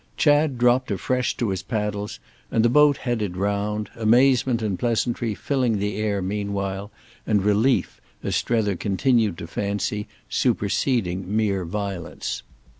[0.17, 2.19] Chad dropped afresh to his paddles
[2.49, 6.89] and the boat headed round, amazement and pleasantry filling the air meanwhile,
[7.27, 12.41] and relief, as Strether continued to fancy, superseding mere violence.